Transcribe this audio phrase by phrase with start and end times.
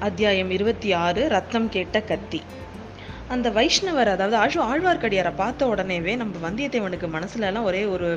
[0.00, 2.42] அத்தியாயம் இருபத்தி ஆறு ரத்தம் கேட்ட கத்தி.
[3.34, 8.08] அந்த வைஷ்ணவர் அதாவது ஆழ்வ ஆழ்வார்க்கடியாரை பார்த்த உடனேவே நம்ம வந்தியத்தேவனுக்கு மனசுலலாம் ஒரே ஒரு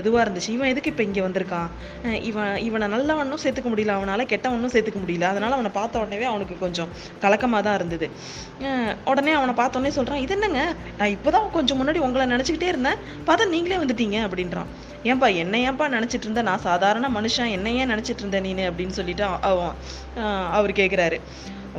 [0.00, 0.50] இதுவாக இருந்துச்சு.
[0.56, 1.70] இவன் எதுக்கு இப்போ இங்கே வந்திருக்கான்?
[2.28, 3.94] இவன் இவனை நல்லவனும் சேர்த்துக்க முடியல.
[3.98, 5.28] அவனால் கெட்டவனும் சேர்த்துக்க முடியல.
[5.32, 6.92] அதனால் அவனை பார்த்த உடனேவே அவனுக்கு கொஞ்சம்
[7.24, 8.08] கலக்கமாக தான் இருந்தது.
[9.12, 10.62] உடனே அவனை பார்த்த உடனே இது என்னங்க?
[11.00, 13.00] நான் இப்போ தான் கொஞ்சம் முன்னாடி உங்களை நினச்சிக்கிட்டே இருந்தேன்.
[13.30, 14.20] பார்த்தா நீங்களே வந்துட்டீங்க.
[14.28, 14.70] அப்படின்றான்.
[15.10, 16.42] ஏன்பா என்ன ஏன்பா நினச்சிட்டு இருந்த?
[16.50, 17.50] நான் சாதாரண மனுஷன்.
[17.56, 18.66] என்ன ஏன் நினச்சிட்டு இருந்தேன் நீனு?
[18.70, 19.74] அப்படின்னு சொல்லிட்டு அவன்
[20.58, 21.18] அவர் கேட்குறாரு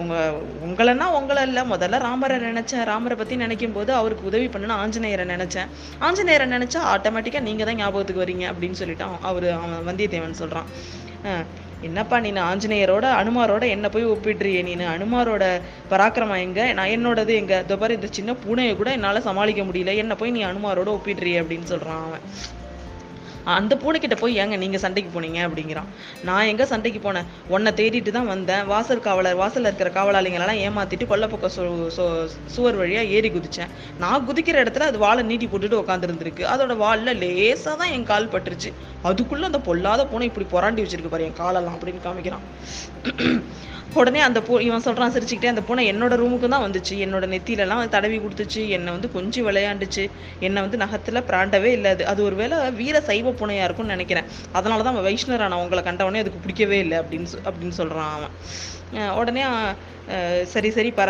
[0.01, 2.83] உங்கள் உங்களைன்னா உங்களை இல்லை முதல்ல ராமரை நினச்சேன்.
[2.91, 5.69] ராமரை பற்றி நினைக்கும் போது அவருக்கு உதவி பண்ணணும் ஆஞ்சநேயரை நினச்சேன்.
[6.07, 10.67] ஆஞ்சநேயரை நினச்சா ஆட்டோமேட்டிக்காக நீங்கள் தான் ஞாபகத்துக்கு வரீங்க அப்படின்னு சொல்லிட்டு அவர் அவன் வந்தியத்தேவன் சொல்கிறான்
[11.81, 14.85] என்னப்பா நீ ஆஞ்சநேயரோட அனுமாரோட என்ன போய் ஒப்பிடுறியே நீனு?
[14.95, 15.45] அனுமாரோட
[15.91, 16.61] பராக்கிரமம் எங்க?
[16.73, 17.55] நான் என்னோடது எங்க?
[17.67, 19.95] துபாரி இந்த சின்ன பூனையை கூட என்னால் சமாளிக்க முடியல.
[19.95, 22.25] என்ன போய் நீ அனுமாரோட ஒப்பிடுறியே அப்படின்னு சொல்கிறான் அவன்.
[23.57, 25.39] அந்த பூனைக்கிட்ட போய் ஏங்க நீங்கள் சண்டைக்கு போனீங்க?
[25.47, 25.89] அப்படிங்கிறான்.
[26.27, 27.27] நான் எங்கே சண்டைக்கு போனேன்?
[27.53, 28.63] உன்னை தேடிட்டு தான் வந்தேன்.
[28.71, 31.53] வாசல் காவலர் வாசலில் இருக்கிற காவலாளிங்களெல்லாம் ஏமாத்திட்டு கொல்லப்பக்கம்
[31.97, 32.05] சு
[32.55, 37.75] சுவர் வழியாக ஏறி குதித்தேன் நான் குதிக்கிற இடத்துல அது வாழை நீட்டி போட்டுட்டு உட்காந்துருந்துருக்கு அதோட வாலில் லேசாக
[37.81, 38.71] தான் என் கால் பட்டுருச்சு.
[39.09, 42.45] அதுக்குள்ளே அந்த பொல்லாத பூனை இப்படி புராண்டி வச்சிருக்கு பாரு என் காலெல்லாம் அப்படின்னு காமிக்கிறான்.
[43.93, 46.95] உடனே அந்த பூ இவன் சொல்கிறான் சிரிச்சுக்கிட்டே அந்த பூனை என்னோட ரூமுக்கு தான் வந்துச்சு.
[47.05, 48.67] என்னோட நெத்தியிலலாம் தடவி கொடுத்துச்சு.
[48.67, 50.09] என்னை வந்து கொஞ்சம் விளையாண்டுச்சு.
[50.39, 52.05] என்னை வந்து நகத்தில் பிராண்டவே இல்லை அது.
[52.05, 54.29] அது ஒருவேளை வீர சைவ பூனையாக இருக்கும்னு நினைக்கிறேன்.
[54.51, 58.33] அதனால தான் அவன் வைஷ்ணரான நான் கண்டவனே அதுக்கு பிடிக்கவே இல்லை அப்படின்னு அப்படின்னு சொல்கிறான் அவன்.
[59.21, 59.45] உடனே
[60.43, 61.09] சரி சரி பர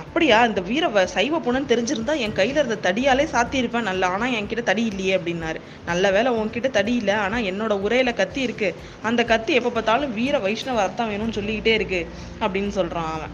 [0.00, 0.44] அப்படியா?
[0.44, 3.82] இந்த வீர வ- சைவ புணன்னு தெரிஞ்சிருந்தா என் கையில இருந்த தடியாலே சாத்தியிருப்பேன்.
[3.82, 5.54] நல்லா ஆனா என்கிட்ட தடி இல்லையே அப்படின்னாரு.
[5.86, 8.74] நல்ல வேளை உன்கிட்ட தடி இல்லை ஆனா என்னோட உரையில கத்தி இருக்கு.
[9.02, 12.08] அந்த கத்தி எப்ப பார்த்தாலும் வீர வைஷ்ணவ அர்த்தம் வேணும்னு சொல்லிக்கிட்டே இருக்கு
[12.40, 13.30] அப்படின்னு சொல்றான் அவன்.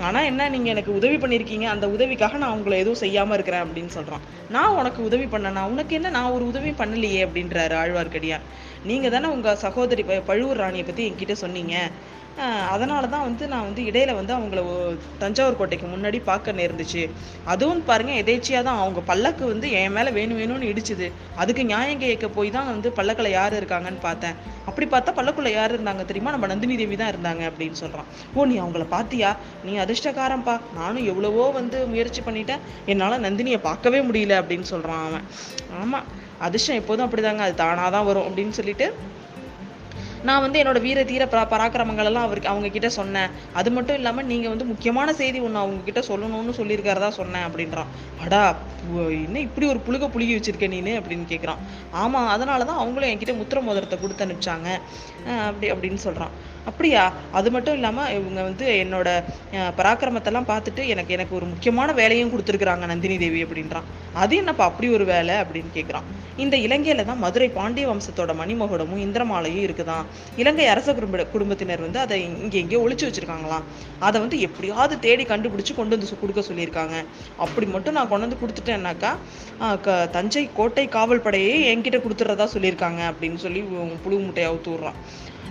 [0.00, 1.62] ஆனா என்ன நீங்க எனக்கு உதவி பண்ணிருக்கீங்க.
[1.62, 4.50] அந்த உதவிக்காக நான் உங்களை எதுவும் செய்யாம இருக்கிறேன் அப்படின்னு சொல்றான்.
[4.50, 5.62] நான் உனக்கு உதவி பண்ணனா?
[5.62, 6.10] உனக்கு என்ன?
[6.10, 8.40] நான் ஒரு உதவி பண்ணலையே அப்படின்றாரு ஆழ்வார்க்கடியான்.
[8.84, 11.90] நீங்க தானே உங்க சகோதரி ப- பழுவூர் ராணியை பத்தி என்கிட்ட சொன்னீங்க.
[12.44, 14.60] அதனால தான் வந்து நான் வந்து இடையில வந்து அவங்கள
[15.18, 17.02] தஞ்சாவூர் கோட்டைக்கு முன்னாடி பார்க்க நேர்ந்துச்சு.
[17.44, 21.12] அதுவும் பாருங்க எதேச்சியா தான் அவங்க பல்லக்கு வந்து என் மேல வேணும் வேணும்னு இடிச்சுது.
[21.36, 24.36] அதுக்கு நியாயம் கேட்க போய் தான் வந்து பல்லக்கில் யார் இருக்காங்கன்னு பார்த்தேன்.
[24.66, 26.30] அப்படி பார்த்தா பல்லக்குள்ள யார் இருந்தாங்க தெரியுமா?
[26.30, 28.08] நம்ம நந்தினி தேவி தான் இருந்தாங்க அப்படின்னு சொல்றான்.
[28.34, 30.60] ஓ நீ அவங்கள பாத்தியா நீ அதிர்ஷ்டக்காரன்ப்பா.
[30.74, 32.64] நானும் எவ்வளவோ வந்து முயற்சி பண்ணிட்டேன்.
[32.86, 35.26] என்னால நந்தினியை பார்க்கவே முடியல அப்படின்னு சொல்றான் அவன்.
[35.82, 36.00] ஆமா
[36.38, 37.38] அதிர்ஷ்டம் எப்போதும் அப்படிதாங்க.
[37.38, 38.88] அது தானாதான் வரும் அப்படின்னு சொல்லிட்டு
[40.26, 43.30] நான் வந்து என்னோட வீர தீர பரா பராக்கிரமங்கள் எல்லாம் அவருக்கு அவங்க கிட்ட சொன்னேன்.
[43.52, 47.86] அது மட்டும் இல்லாம நீங்க வந்து முக்கியமான செய்தி ஒண்ணு அவங்க கிட்ட சொல்லணும்னு சொல்லியிருக்காரதா சொன்னேன் அப்படின்றான்.
[48.20, 48.56] அடா
[48.94, 51.00] பு- என்ன இப்படி ஒரு புழுக புழுகி வச்சிருக்க நீனு?
[51.00, 51.56] அப்படின்னு கேக்குறான்.
[51.94, 54.80] ஆமா அதனாலதான் அவங்களும் என்கிட்ட முத்திர மோதிரத்தை கொடுத்து அனுப்பிச்சாங்க.
[55.38, 56.30] அப்படி அப்படின்னு சொல்றான்.
[56.66, 57.12] அப்படியா?
[57.32, 59.08] அது மட்டும் இல்லாமல் இவங்க வந்து என்னோட
[59.78, 63.86] பராக்கிரமத்தெல்லாம் பார்த்துட்டு எனக்கு எனக்கு ஒரு முக்கியமான வேலையும் கொடுத்துருக்குறாங்க நந்தினி தேவி அப்படின்றான்.
[64.12, 66.06] அது என்னப்பா அப்படி ஒரு வேலை அப்படின்னு கேட்குறான்
[66.36, 70.04] இந்த இலங்கையில தான் மதுரை பாண்டிய வம்சத்தோட மணிமகுடமும் இந்திரமாலையும் இருக்குதான்.
[70.36, 73.62] இலங்கை அரச குடும்ப குடும்பத்தினர் வந்து அதை இங்கே எங்கேயோ ஒழிச்சு வச்சிருக்காங்களாம்.
[73.98, 76.96] அதை வந்து எப்படியாவது தேடி கண்டுபிடிச்சு கொண்டு வந்து கொடுக்க சொல்லியிருக்காங்க.
[77.36, 79.12] அப்படி மட்டும் நான் கொண்டு வந்து கொடுத்துட்டேன்னாக்கா
[79.80, 83.60] க- தஞ்சை கோட்டை காவல் படையே என்கிட்ட கொடுத்துறதா சொல்லியிருக்காங்க அப்படின்னு சொல்லி
[84.02, 84.98] புழு முட்டையை அவுத்து விடுறான்.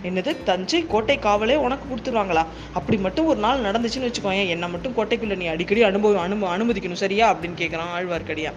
[0.09, 2.43] என்னது தஞ்சை கோட்டை காவலே உனக்கு கொடுத்துருவாங்களா?
[2.77, 4.49] அப்படி மட்டும் ஒரு நாள் நடந்துச்சுன்னு வச்சுக்கோயேன்.
[4.53, 7.27] என்னை மட்டும் கோட்டைக்குள்ளே நீ அடிக்கடி அனுபவம் அனும அனுமதிக்கணும் சரியா?
[7.33, 8.51] அப்படின்னு கேட்குறான் ஆழ்வார்க்கடியா.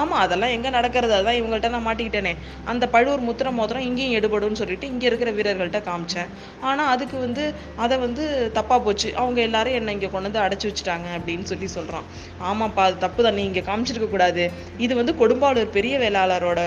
[0.00, 1.14] ஆமாம் அதெல்லாம் எங்கே நடக்கிறது?
[1.20, 2.34] அதான் இவங்கள்ட்ட நான் மாட்டிக்கிட்டேனே.
[2.72, 6.30] அந்த பழுவூர் முத்திர மோதிரம் இங்கேயும் எடுபடும்னு சொல்லிட்டு இங்கே இருக்கிற வீரர்கள்ட்ட காமிச்சேன்.
[6.68, 7.44] ஆனால் அதுக்கு வந்து
[7.84, 8.24] அதை வந்து
[8.58, 9.08] தப்பாக போச்சு.
[9.22, 12.06] அவங்க எல்லாரும் என்னை இங்கே கொண்டு வந்து அடைச்சி வச்சுட்டாங்க அப்படின்னு சொல்லி சொல்கிறான்
[12.50, 13.36] ஆமாப்பா அது தப்பு தான்.
[13.38, 14.44] நீ இங்கே காமிச்சிருக்க கூடாது.
[14.86, 16.60] இது வந்து கொடும்பாளூர் பெரிய வேளாளரோட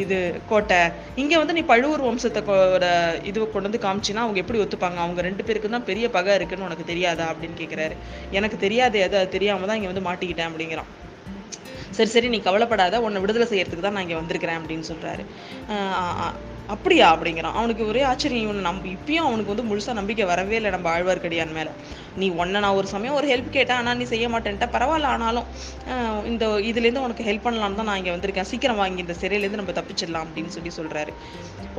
[0.00, 0.16] இது
[0.48, 0.78] கோட்டை.
[1.20, 4.96] இங்கே வந்து நீ பழுவூர் வம்சத்தை கொ- இது கொண்டு வந்து காமிச்சின்னா அவங்க எப்படி ஒத்துப்பாங்க?
[4.96, 7.32] அவங்க ரெண்டு பேருக்கு தான் பெரிய பகை இருக்குன்னு உனக்கு தெரியாதா?
[7.32, 7.96] அப்படின்னு கேட்குறாரு
[8.30, 10.90] எனக்கு தெரியாது அது அது தெரியாமல் தான் இங்கே வந்து மாட்டிக்கிட்டேன் அப்படிங்கிறான்.
[11.90, 13.00] சரி சரி நீ கவலைப்படாத.
[13.00, 15.24] உன்னை விடுதலை செய்யறதுக்கு தான் நான் இங்கே வந்திருக்கிறேன் அப்படின்னு சொல்கிறாரு
[16.72, 17.06] அப்படியா?
[17.14, 17.56] அப்படிங்கிறான்.
[17.58, 21.70] அவனுக்கு ஒரே ஆச்சரியம் இவனை நம்ப இப்பயும் அவனுக்கு வந்து முழுசாக நம்பிக்கை வரவே இல்லை நம்ம ஆழ்வார்க்கடியான் மேலே.
[22.20, 24.66] நீ உன்னை நான் ஒரு சமயம் ஒரு ஹெல்ப் கேட்டேன் ஆனால் நீ செய்ய மாட்டேன்ட்ட.
[24.74, 25.46] பரவாயில்ல ஆனாலும்
[26.30, 28.48] இந்த இதுலேருந்து உனக்கு ஹெல்ப் பண்ணலாம்னு தான் நான் இங்கே வந்திருக்கேன்.
[28.52, 31.14] சீக்கிரம் வாங்கி இந்த சிறையிலேருந்து நம்ம தப்பிச்சிடலாம் அப்படின்னு சொல்லி சொல்கிறாரு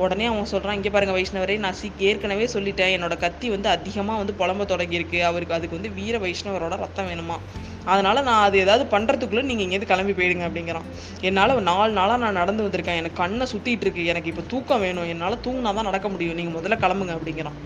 [0.04, 2.92] உடனே அவன் சொல்கிறான் இங்கே பாருங்கள் வைஷ்ணவரே நான் சீ ஏற்கனவே சொல்லிட்டேன்.
[2.96, 5.18] என்னோட கத்தி வந்து அதிகமாக வந்து புலம்ப தொடங்கியிருக்கு.
[5.30, 7.36] அவருக்கு அதுக்கு வந்து வீர வைஷ்ணவரோட ரத்தம் வேணுமா?
[7.92, 10.86] அதனால நான் அது ஏதாவது பண்ணுறதுக்குள்ளே நீங்கள் இங்கேருந்து கிளம்பி போயிடுங்க அப்படிங்கிறான்.
[11.28, 12.98] என்னால் நாலு நாளாக நான் நடந்து வந்திருக்கேன்.
[13.02, 14.02] எனக்கு கண்ணை சுற்றிட்டு இருக்கு.
[14.12, 15.10] எனக்கு இப்போ தூக்கம் வேணும்.
[15.14, 16.38] என்னால தூங்கினா தான் நடக்க முடியும்.
[16.40, 17.58] நீங்க முதல்ல கிளம்புங்க அப்படிங்கிறான்.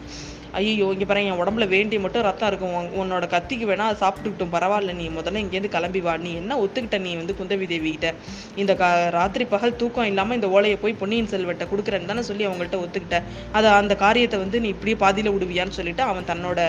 [0.59, 2.75] ஐயோ இங்கே பாரு என் உடம்புல வேண்டி மட்டும் ரத்தம் இருக்கும்.
[3.01, 4.53] உன்னோட கத்திக்கு வேணா அதை சாப்பிட்டுக்கிட்டும்.
[4.55, 6.15] பரவாயில்ல நீ முதல்ல இங்கேருந்து கிளம்பி வா.
[6.25, 8.11] நீ என்ன ஒத்துக்கிட்ட நீ வந்து குந்தவி தேவி கிட்ட
[8.63, 8.85] இந்த க
[9.19, 13.21] ராத்திரி பகல் தூக்கம் இல்லாமல் இந்த ஓலையை போய் பொன்னியின் செல்வட்ட கொடுக்குறேன்னு தானே சொல்லி அவங்கள்ட்ட ஒத்துக்கிட்ட.
[13.59, 16.69] அதை அந்த காரியத்தை வந்து நீ இப்படியே பாதியில் விடுவியான்னு சொல்லிட்டு அவன் தன்னோட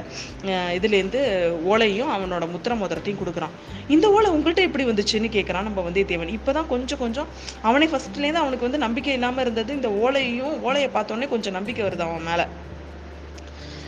[0.80, 1.22] இதுலேருந்து
[1.74, 3.56] ஓலையும் அவனோட முத்திர மோதிரத்தையும் கொடுக்குறான்.
[3.96, 6.36] இந்த ஓலை உங்கள்கிட்ட எப்படி வந்துச்சுன்னு கேட்குறான் நம்ம வந்தியத்தேவன்.
[6.38, 7.30] இப்போதான் கொஞ்சம் கொஞ்சம்
[7.70, 9.72] அவனே ஃபஸ்ட்லேருந்து அவனுக்கு வந்து நம்பிக்கை இல்லாமல் இருந்தது.
[9.80, 12.46] இந்த ஓலையையும் ஓலையை பார்த்தோன்னே கொஞ்சம் நம்பிக்கை வருது அவன் மேலே.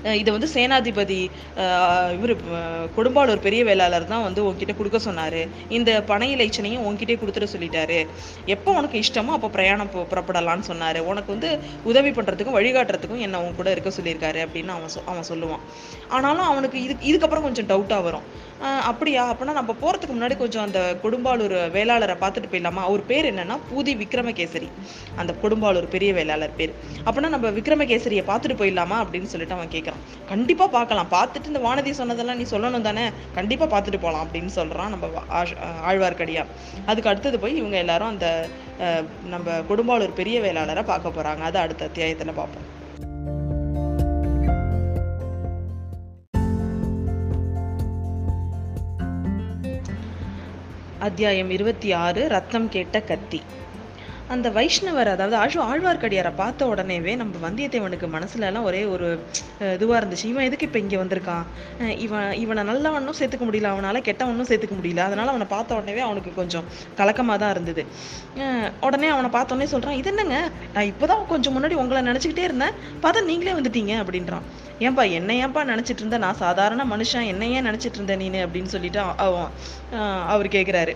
[0.03, 1.27] இதை வந்து சேனாதிபதி
[2.13, 2.35] இவர்
[2.97, 5.47] கொடும்பாளூர் பெரிய வேளாளர் தான் வந்து உங்ககிட்ட கொடுக்க சொன்னாரு.
[5.69, 8.07] இந்த பனை இலைச்சனையும் உங்ககிட்டே கொடுத்துட சொல்லிட்டாரு.
[8.45, 10.99] எப்போ உனக்கு இஷ்டமோ அப்போ பிரயாணம் புறப்படலான்னு புறப்படலாம்னு சொன்னாரு.
[10.99, 15.59] உனக்கு வந்து உதவி பண்ணுறதுக்கும் வழிகாட்டுறதுக்கும் என்ன உன் கூட இருக்க சொல்லியிருக்காரு அப்படின்னு அவன் சொ- அவன் சொல்லுவான்.
[16.09, 18.45] ஆனாலும் அவனுக்கு இது இதுக்கப்புறம் கொஞ்சம் டவுட்டாக வரும்.
[18.61, 19.33] அப்படியா?
[19.33, 22.83] அப்படின்னா நம்ம போகிறதுக்கு முன்னாடி கொஞ்சம் அந்த கொடும்பாளூர் வேளாளரை பார்த்துட்டு போயிடலாமா?
[22.89, 24.67] அவர் பேர் என்னன்னா பூதி விக்ரமகேசரி.
[25.15, 26.73] அந்த கொடும்பாளூர் பெரிய வேளாளர் பேர்.
[27.05, 31.07] அப்படின்னா நம்ம விக்ரமகேசரியை பார்த்துட்டு போயிடலாமா அப்படின்னு சொல்லிட்டு அவன் கேட்குறான் கண்டிப்பா பார்க்கலாம்.
[31.11, 33.09] பார்த்துட்டு இந்த வானதி சொன்னதெல்லாம் நீ சொல்லணும் தானே?
[33.33, 35.45] கண்டிப்பா பார்த்துட்டு போகலாம் அப்படின்னு சொல்றான் நம்ம வா-
[35.87, 36.45] ஆழ்வார்க்கடியான்
[36.85, 38.47] அதுக்கு அடுத்தது போய் இவங்க எல்லாரும் அந்த
[39.25, 41.37] நம்ம கொடும்பாளூர் பெரிய வேளாளரை பார்க்க போறாங்க.
[41.37, 42.75] அதை அடுத்த அத்தியாயத்தில் பார்ப்போம்.
[50.99, 53.41] அத்தியாயம் இருபத்தி ஆறு ரத்தம் கேட்ட கத்தி.
[54.33, 59.07] அந்த வைஷ்ணவர் அதாவது ஆழ்வ ஆழ்வார்க்கடியாரை பார்த்த உடனேவே நம்ம வந்தியத்தேவனுக்கு மனசுலலாம் ஒரே ஒரு
[59.75, 60.25] இதுவாக இருந்துச்சு.
[60.31, 61.45] இவன் எதுக்கு இப்போ இங்கே வந்திருக்கான்?
[62.05, 63.69] இவன் இவனை நல்லவனும் சேர்த்துக்க முடியல.
[63.75, 65.03] அவனால் கெட்டவனும் சேர்த்துக்க முடியல.
[65.09, 66.65] அதனால் அவனை பார்த்த உடனேவே அவனுக்கு கொஞ்சம்
[66.99, 67.85] கலக்கமாக தான் இருந்தது.
[68.87, 70.39] உடனே அவனை பார்த்த உடனே இது என்னங்க?
[70.75, 72.75] நான் இப்போ தான் கொஞ்சம் முன்னாடி உங்களை நினச்சிக்கிட்டே இருந்தேன்.
[73.05, 74.45] பார்த்தா நீங்களே வந்துட்டீங்க அப்படின்றான்.
[74.87, 76.17] ஏன்பா என்ன ஏன்பா நினச்சிட்டு இருந்த?
[76.25, 77.29] நான் சாதாரண மனுஷன்.
[77.33, 78.41] என்னையே ஏன் இருந்தேன் நீனு?
[78.47, 79.49] அப்படின்னு சொல்லிட்டு அவன்
[80.33, 80.95] அவர் கேட்குறாரு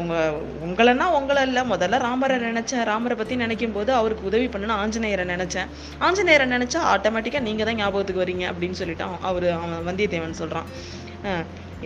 [0.00, 0.36] உங்கள்
[0.66, 2.84] உங்களன்னா உங்களை இல்லை முதல்ல ராமரை நினச்சேன்.
[2.90, 5.68] ராமரை பற்றி நினைக்கும் போது அவருக்கு உதவி பண்ணணும் ஆஞ்சநேயரை நினச்சேன்.
[6.06, 10.70] ஆஞ்சநேயரை நினச்சா ஆட்டோமேட்டிக்காக நீங்கள் தான் ஞாபகத்துக்கு வரீங்க அப்படின்னு சொல்லிட்டு அவன் அவன் வந்தியத்தேவன் சொல்கிறான்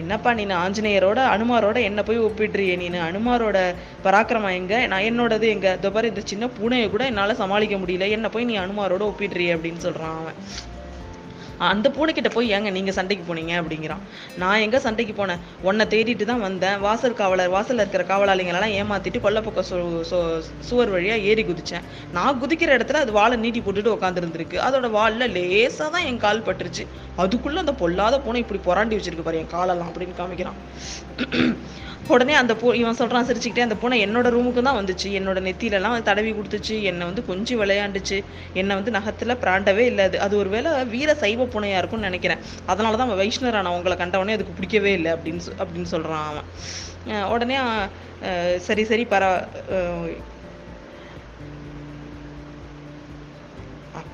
[0.00, 2.98] என்னப்பா நீ ஆஞ்சநேயரோட அனுமாரோட என்ன போய் ஒப்பிடுறியே நீனு?
[3.08, 3.58] அனுமாரோட
[4.04, 4.74] பராக்கிரமம் எங்க?
[4.92, 5.68] நான் என்னோடது எங்க?
[5.78, 8.08] இதோ பாரு இந்த சின்ன பூனையை கூட என்னால் சமாளிக்க முடியல.
[8.16, 10.38] என்ன போய் நீ அனுமாரோட ஒப்பிடுறியே அப்படின்னு சொல்கிறான் அவன்.
[11.58, 13.38] அந்த பூனைக்கிட்ட போய் ஏங்க நீங்கள் சண்டைக்கு போனீங்க?
[13.38, 13.98] அப்படிங்கிறான்.
[14.36, 15.38] நான் எங்கே சண்டைக்கு போனேன்?
[15.62, 16.78] உன்னை தேடிட்டு தான் வந்தேன்.
[16.78, 21.82] வாசல் காவலர் வாசலில் இருக்கிற காவலாளிங்களெல்லாம் ஏமாத்திட்டு கொல்லப்பக்கம் சு சு- சுவர் வழியாக ஏறி குதிச்சேன்.
[22.12, 26.86] நான் குதிக்கிற இடத்துல அது வாழை நீட்டி போட்டுட்டு உட்காந்துருந்துருக்கு அதோட வாலில் லேசாக தான் என் கால் பட்டுருச்சு.
[27.16, 31.56] அதுக்குள்ளே அந்த பொல்லாத பூனை இப்படி புராண்டி வச்சிருக்கு பாரு என் காலெல்லாம் அப்படின்னு காமிக்கிறான்.
[32.14, 35.08] உடனே அந்த பூ இவன் சொல்கிறான் சிரிச்சுக்கிட்டே அந்த பூனை என்னோட ரூமுக்கு தான் வந்துச்சு.
[35.18, 36.76] என்னோட நெத்தியிலலாம் தடவி கொடுத்துச்சு.
[36.90, 38.18] என்னை வந்து கொஞ்சம் விளையாண்டுச்சு.
[38.60, 40.18] என்னை வந்து நகத்தில் பிராண்டவே இல்லை அது.
[40.26, 42.42] அது ஒருவேளை வீர சைவ பூனையாக இருக்கும்னு நினைக்கிறேன்.
[42.72, 46.48] அதனால தான் அவன் வைஷ்ணரான அவங்களை கண்டவனே அதுக்கு பிடிக்கவே இல்லை அப்படின்னு அப்படின்னு சொல்கிறான் அவன்.
[47.34, 47.58] உடனே
[48.68, 49.24] சரி சரி பர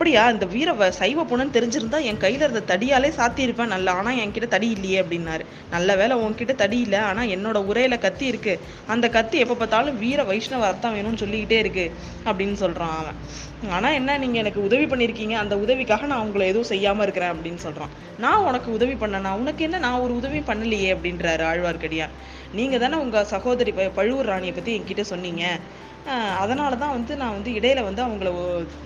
[0.02, 0.30] அப்படியா?
[0.30, 3.66] இந்த வீர வ- சைவ புணன்னு தெரிஞ்சிருந்தா என் கையில இருந்த தடியாலே சாத்தியிருப்பேன்.
[3.66, 5.40] நல்லா ஆனா என்கிட்ட தடி இல்லையே அப்படின்னாரு.
[5.70, 8.60] நல்ல வேளை உன்கிட்ட தடி இல்லை ஆனா என்னோட உரையில கத்தி இருக்கு.
[8.86, 11.92] அந்த கத்தி எப்ப பார்த்தாலும் வீர வைஷ்ணவ அர்த்தம் வேணும்னு சொல்லிக்கிட்டே இருக்கு
[12.24, 13.14] அப்படின்னு சொல்றான் அவன்.
[13.70, 15.30] ஆனா என்ன நீங்க எனக்கு உதவி பண்ணிருக்கீங்க.
[15.30, 18.18] அந்த உதவிக்காக நான் உங்களை எதுவும் செய்யாம இருக்கிறேன் அப்படின்னு சொல்றான்.
[18.18, 19.32] நான் உனக்கு உதவி பண்ணனா?
[19.32, 22.10] உனக்கு என்ன நான் ஒரு உதவி பண்ணலையே அப்படின்றாரு ஆழ்வார்க்கடியான்.
[22.52, 25.58] நீங்க தானே உங்க சகோதரி ப- பழுவூர் ராணியை பத்தி என்கிட்ட சொன்னீங்க.
[26.42, 28.30] அதனால தான் வந்து நான் வந்து இடையில வந்து அவங்கள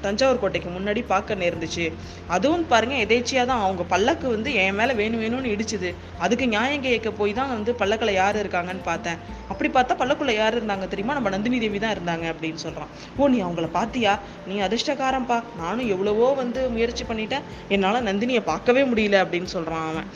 [0.05, 1.93] தஞ்சாவூர் கோட்டைக்கு முன்னாடி பார்க்க நேர்ந்துச்சு.
[2.35, 5.95] அதுவும் பாருங்க எதேச்சியாக தான் அவங்க பல்லக்கு வந்து என் மேலே வேணும் வேணும்னு இடிச்சுது.
[6.19, 9.19] அதுக்கு நியாயம் கேட்க போய் தான் வந்து பல்லக்கில் யார் இருக்காங்கன்னு பார்த்தேன்.
[9.49, 11.15] அப்படி பார்த்தா பல்லக்குள்ள யார் இருந்தாங்க தெரியுமா?
[11.15, 14.19] நம்ம நந்தினி தேவி தான் இருந்தாங்க அப்படின்னு சொல்கிறான் ஓ நீ அவங்கள பார்த்தியா?
[14.47, 15.43] நீ அதிர்ஷ்டக்காரன்ப்பா.
[15.63, 17.47] நானும் எவ்வளவோ வந்து முயற்சி பண்ணிட்டேன்.
[17.69, 20.09] என்னால் நந்தினியை பார்க்கவே முடியல அப்படின்னு சொல்கிறான் அவன்.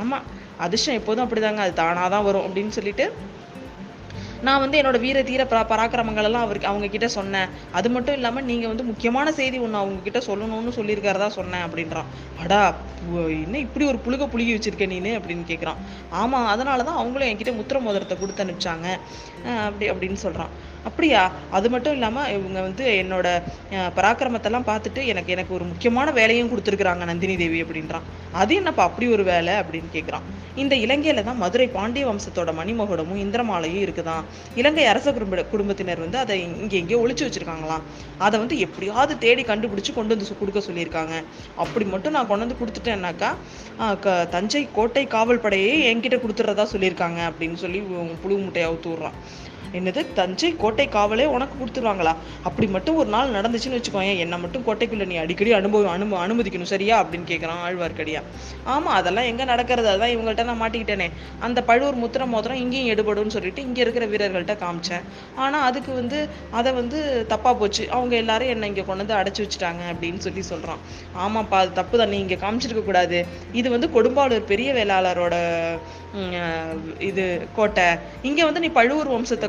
[0.00, 0.26] ஆமாம்
[0.58, 1.56] அதிர்ஷ்டம் எப்போதும் அப்படிதாங்க.
[1.56, 3.06] அது தானாதான் வரும் அப்படின்னு சொல்லிட்டு
[4.46, 7.48] நான் வந்து என்னோட வீர தீர பரா பராக்கிரமங்கள் எல்லாம் அவருக்கு அவங்க கிட்ட சொன்னேன்.
[7.72, 12.08] அது மட்டும் இல்லாம நீங்க வந்து முக்கியமான செய்தி ஒன்று அவங்க கிட்ட சொல்லணும்னு சொல்லியிருக்காரதா சொன்னேன் அப்படின்றான்.
[12.38, 12.60] அடா
[13.42, 15.12] என்ன இப்படி ஒரு புழுக புழுகி வச்சிருக்க நீனு?
[15.18, 15.80] அப்படின்னு கேக்குறான்.
[16.22, 18.88] ஆமா அதனாலதான் அவங்களும் என்கிட்ட முத்திர மோதிரத்தை கொடுத்து அனுப்பிச்சாங்க.
[19.66, 20.52] அப்படி அப்படின்னு சொல்றான்.
[20.84, 21.32] அப்படியா?
[21.50, 23.26] அது மட்டும் இல்லாமல் இவங்க வந்து என்னோட
[23.96, 28.06] பராக்கிரமத்தெல்லாம் பார்த்துட்டு எனக்கு எனக்கு ஒரு முக்கியமான வேலையும் கொடுத்துருக்குறாங்க நந்தினி தேவி அப்படின்றான்.
[28.32, 33.82] அது என்னப்பா அப்படி ஒரு வேலை அப்படின்னு கேட்குறான் இந்த இலங்கையில தான் மதுரை பாண்டிய வம்சத்தோட மணிமகுடமும் இந்திரமாலையும்
[33.82, 34.24] இருக்குதான்.
[34.54, 37.84] இலங்கை அரச குடும்ப குடும்பத்தினர் வந்து அதை இங்கே எங்கேயோ ஒழிச்சு வச்சிருக்காங்களாம்.
[38.18, 41.14] அதை வந்து எப்படியாவது தேடி கண்டுபிடிச்சு கொண்டு வந்து கொடுக்க சொல்லியிருக்காங்க.
[41.56, 43.30] அப்படி மட்டும் நான் கொண்டு வந்து கொடுத்துட்டேன்னாக்கா
[44.00, 47.82] க- தஞ்சை கோட்டை காவல் படையே என்கிட்ட கொடுத்துறதா சொல்லியிருக்காங்க அப்படின்னு சொல்லி
[48.22, 49.18] புழு முட்டையை அவுத்து விடுறான்.
[49.72, 50.00] என்னது?
[50.14, 52.12] தஞ்சை கோட்டை கோட்டை காவலே உனக்கு கொடுத்துருவாங்களா?
[52.48, 54.20] அப்படி மட்டும் ஒரு நாள் நடந்துச்சுன்னு வச்சுக்கோயேன்.
[54.24, 56.70] என்னை மட்டும் கோட்டைக்குள்ளே நீ அடிக்கடி அனுபவம் அனுபவ அனுமதிக்கணும்.
[56.72, 56.96] சரியா?
[57.02, 58.20] அப்படின்னு கேட்குறான் ஆழ்வார்க்கடியா.
[58.74, 59.88] ஆமாம் அதெல்லாம் எங்கே நடக்கிறது?
[59.94, 61.08] அதான் இவங்கள்ட்ட நான் மாட்டிக்கிட்டேனே.
[61.46, 65.04] அந்த பழுவூர் முத்திர மோதிரம் இங்கேயும் எடுபடும்னு சொல்லிட்டு இங்கே இருக்கிற வீரர்கள்ட்ட காமிச்சேன்.
[65.44, 66.20] ஆனால் அதுக்கு வந்து
[66.60, 67.00] அதை வந்து
[67.32, 67.84] தப்பாக போச்சு.
[67.96, 70.82] அவங்க எல்லாரும் என்னை இங்கே கொண்டு வந்து அடைச்சி வச்சுட்டாங்க அப்படின்னு சொல்லி சொல்கிறான்
[71.24, 72.12] ஆமாப்பா அது தப்பு தான்.
[72.14, 73.20] நீ இங்கே காமிச்சிருக்க கூடாது.
[73.62, 75.34] இது வந்து கொடும்பாளூர் பெரிய வேளாளரோட
[77.10, 77.22] இது
[77.58, 77.84] கோட்டை.
[78.28, 79.48] இங்கே வந்து நீ பழுவூர் வம்சத்தை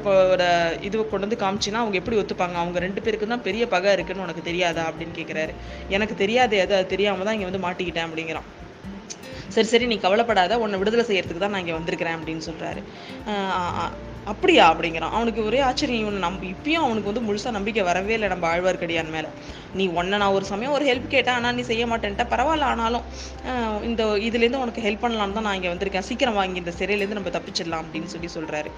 [0.88, 2.58] இது கொண்டு வந்து காமிச்சினா அவங்க எப்படி ஒத்துப்பாங்க?
[2.63, 4.86] அவங்க ரெண்டு பேருக்கு தான் பெரிய பகை இருக்குன்னு உனக்கு தெரியாதா?
[4.91, 5.53] அப்படின்னு கேட்குறாரு
[5.98, 8.50] எனக்கு தெரியாது அது அது தெரியாம தான் இங்கே வந்து மாட்டிக்கிட்டேன் அப்படிங்கிறான்.
[9.55, 10.53] சரி சரி நீ கவலைப்படாத.
[10.63, 12.82] உன்னை விடுதலை செய்யறதுக்கு தான் நான் இங்கே வந்திருக்கிறேன் அப்படின்னு சொல்றாரு.
[14.32, 14.65] அப்படியா?
[14.74, 15.13] அப்படிங்கிறான்.
[15.18, 16.48] அவனுக்கு ஒரே ஆச்சரியம் இவனை நம்பி.
[16.53, 19.30] இப்பயும் அவனுக்கு வந்து முழுசாக நம்பிக்கை வரவே இல்லை நம்ம ஆழ்வார்க்கடியான் மேலே.
[19.80, 22.25] நீ உன்னை நான் ஒரு சமயம் ஒரு ஹெல்ப் கேட்டேன் ஆனால் நீ செய்ய மாட்டேன்ட்ட.
[22.34, 23.06] பரவாயில்ல ஆனாலும்
[23.89, 26.08] இந்த இதுலேருந்து உனக்கு ஹெல்ப் பண்ணலான்னு தான் நான் இங்கே வந்திருக்கேன்.
[26.10, 28.72] சீக்கிரம் வாங்கி இந்த சிறையிலேருந்து நம்ம தப்பிச்சிடலாம் அப்படின்னு சொல்லி சொல்கிறாரு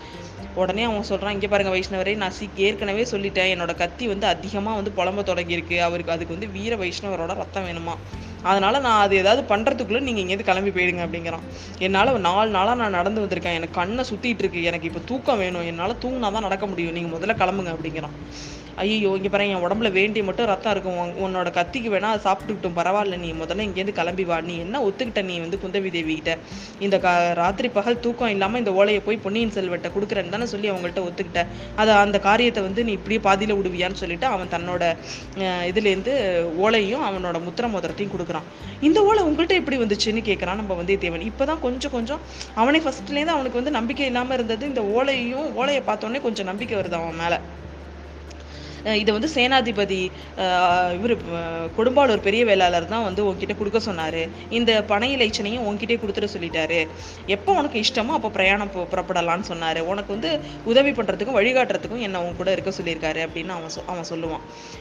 [0.62, 3.52] உடனே அவன் சொல்கிறான் இங்கே பாருங்க வைஷ்ணவரே நான் சீ ஏற்கனவே சொல்லிட்டேன்.
[3.56, 5.78] என்னோட கத்தி வந்து அதிகமாக வந்து புலம்ப தொடங்கியிருக்கு.
[5.90, 7.96] அவருக்கு அதுக்கு வந்து வீர வைஷ்ணவரோட ரத்தம் வேணுமா?
[8.50, 11.46] அதனால் நான் அது ஏதாவது பண்ணுறதுக்குள்ளே நீங்கள் இங்கேருந்து கிளம்பி போயிடுங்க அப்படிங்கிறான்.
[11.86, 13.58] என்னால் நாலு நாளாக நான் நடந்து வந்திருக்கேன்.
[13.60, 14.62] எனக்கு கண்ணை சுற்றிட்டு இருக்கு.
[14.70, 15.66] எனக்கு இப்போ தூக்கம் வேணும்.
[15.72, 16.96] என்னால் தூங்கினா தான் நடக்க முடியும்.
[16.98, 18.16] நீங்கள் முதல்ல கிளம்புங்க அப்படிங்கிறான்.
[18.84, 23.18] ஐயோ இங்கே பாரு என் உடம்புல வேண்டிய மட்டும் ரத்தம் இருக்கும் உன்னோட கத்திக்கு வேணா அதை சாப்பிட்டுக்கிட்டும் பரவாயில்ல
[23.22, 24.38] நீ முதல்ல இங்கேருந்து கிளம்பி வா.
[24.48, 26.32] நீ என்ன ஒத்துக்கிட்ட நீ வந்து குந்தவி தேவி கிட்ட
[26.86, 27.10] இந்த க
[27.42, 31.44] ராத்திரி பகல் தூக்கம் இல்லாமல் இந்த ஓலையை போய் பொன்னியின் செல்வட்ட கொடுக்குறேன்னு தானே சொல்லி அவங்கள்ட்ட ஒத்துக்கிட்ட.
[31.82, 34.84] அதை அந்த காரியத்தை வந்து நீ இப்படியே பாதியில் விடுவியான்னு சொல்லிட்டு அவன் தன்னோட
[35.72, 36.14] இதுலேருந்து
[36.66, 38.48] ஓலையும் அவனோட முத்திர மோதிரத்தையும் கொடுக்குறான்.
[38.90, 41.28] இந்த ஓலை உங்கள்கிட்ட எப்படி வந்துச்சுன்னு கேட்குறான் நம்ம வந்தியத்தேவன்.
[41.32, 42.22] இப்பதான் கொஞ்சம் கொஞ்சம்
[42.62, 44.66] அவனே ஃபஸ்ட்லேருந்து அவனுக்கு வந்து நம்பிக்கை இல்லாமல் இருந்தது.
[44.74, 47.40] இந்த ஓலையும் ஓலையை பார்த்தோன்னே கொஞ்சம் நம்பிக்கை வருது அவன் மேலே.
[48.94, 50.12] இதை வந்து சேனாதிபதி
[50.94, 51.18] இவர்
[51.78, 54.30] கொடும்பாளூர் பெரிய வேளாளர் தான் வந்து உன்கிட்ட கொடுக்க சொன்னாரு.
[54.50, 56.88] இந்த பனை இலைச்சனையும் உன்கிட்டயே கொடுத்துட சொல்லிட்டாரு.
[57.26, 59.80] எப்போ உனக்கு இஷ்டமோ அப்போ பிரயாணம் புறப்படலாம்னு சொன்னாரு.
[59.80, 64.40] உனக்கு வந்து உதவி பண்ணுறதுக்கும் வழிகாட்டுறதுக்கும் என்ன உன் கூட இருக்க சொல்லியிருக்காரு அப்படின்னு அவன் சொ- அவன் சொல்லுவான்.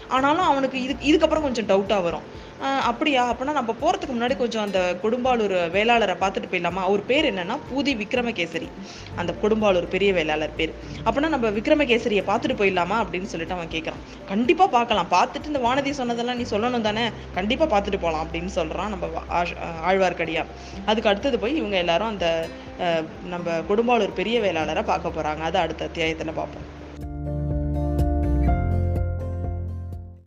[0.09, 2.44] ஆனாலும் அவனுக்கு இது இதுக்கப்புறம் கொஞ்சம் டவுட்டாக வரும்.
[2.61, 3.33] அப்படியா?
[3.33, 6.83] அப்படின்னா நம்ம போகிறதுக்கு முன்னாடி கொஞ்சம் அந்த கொடும்பாளூர் வேளாளரை பார்த்துட்டு போயிடலாமா?
[6.83, 8.69] அவர் பேர் என்னன்னா பூதி விக்ரமகேசரி.
[9.17, 10.75] அந்த கொடும்பாளூர் பெரிய வேளாளர் பேர்.
[11.05, 15.07] அப்படின்னா நம்ம விக்ரமகேசரியை பார்த்துட்டு போயிடலாமா அப்படின்னு சொல்லிட்டு அவன் கேட்குறான் கண்டிப்பாக பார்க்கலாம்.
[15.11, 17.11] பார்த்துட்டு இந்த வானதி சொன்னதெல்லாம் நீ சொல்லணும் தானே?
[17.35, 19.07] கண்டிப்பாக பார்த்துட்டு போகலாம் அப்படின்னு சொல்கிறான் நம்ம
[19.87, 22.49] ஆழ்வார்க்கடியா ஆஷ்- அதுக்கு அடுத்தது போய் இவங்க எல்லாரும் அந்த
[23.25, 26.74] நம்ம கொடும்பாளூர் பெரிய வேளாளரை பார்க்க போகிறாங்க அது அடுத்த அத்தியாயத்தில் பார்ப்போம்.